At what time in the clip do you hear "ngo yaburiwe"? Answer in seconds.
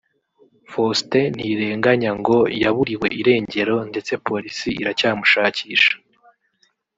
2.19-3.07